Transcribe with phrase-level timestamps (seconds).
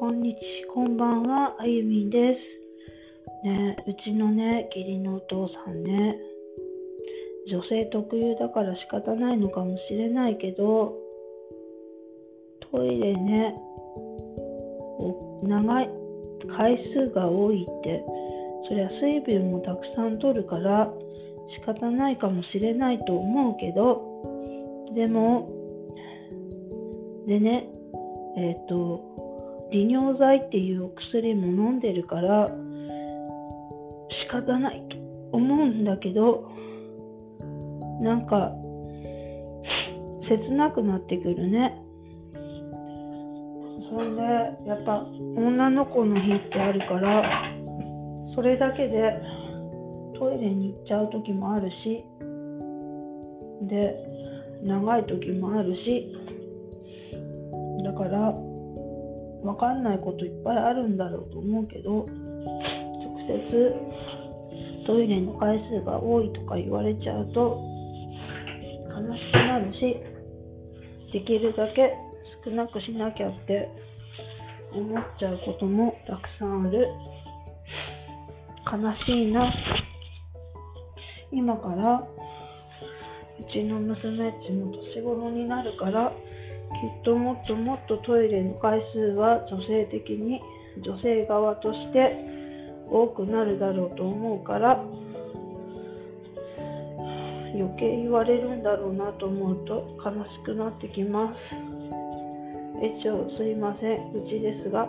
[0.00, 0.38] こんにち、
[0.72, 2.34] こんばんは、あゆみんで
[3.44, 3.46] す。
[3.46, 6.16] ねうちのね、義理のお父さんね、
[7.46, 10.94] 女性特有だから仕方ないのかもしれないけど、
[12.72, 13.54] トイレね、
[15.42, 15.90] 長い、
[16.56, 18.02] 回数が多いって、
[18.70, 20.90] そりゃ水分もたくさん取るから
[21.58, 25.46] 仕方ないかもしれないと思うけど、でも、
[27.26, 27.68] でね、
[28.38, 29.29] えっ、ー、と、
[29.70, 34.96] 利尿剤っていうお薬も飲んでるから仕方ないと
[35.36, 36.50] 思うんだけど、
[38.00, 38.52] なんか、
[40.28, 41.82] 切なくなってくるね。
[43.90, 44.22] そんで、
[44.66, 45.06] やっぱ
[45.36, 47.52] 女の子の日ってあるから、
[48.34, 49.20] それだけで
[50.18, 52.04] トイレに行っちゃう時もあるし、
[53.68, 53.94] で、
[54.62, 56.12] 長い時もあるし、
[57.84, 58.49] だから
[59.42, 62.08] 分かんないこといっぱいあるんだろうと思うけど直
[63.26, 67.62] 接トイレの回数が多いとか言われちゃうと
[68.88, 69.96] 悲しくなるし
[71.12, 71.94] できるだけ
[72.44, 73.68] 少なくしなきゃって
[74.72, 76.86] 思っちゃうこともたくさんある。
[78.70, 79.52] 悲しいな。
[81.32, 86.12] 今からうちの娘っちも年頃になるから
[86.80, 90.40] きっともっともっとトイレの回数は女性的に
[90.82, 92.16] 女性側として
[92.90, 94.82] 多くなるだろうと思うから
[97.54, 101.34] 余計言われるんだろうなと思うと悲しくなってきます。
[102.80, 104.12] 一応すいません。
[104.12, 104.88] うちですが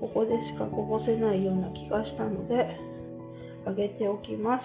[0.00, 2.76] ここでしかこぼせないような気がしたので
[3.66, 4.62] あげておきます。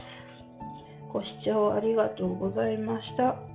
[1.14, 3.53] ご視聴ありがとうございました。